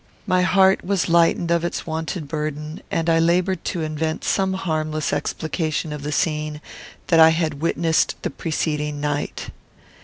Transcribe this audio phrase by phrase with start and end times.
[0.25, 5.13] My heart was lightened of its wonted burden, and I laboured to invent some harmless
[5.13, 6.59] explication of the scene
[7.09, 9.49] that I had witnessed the preceding night.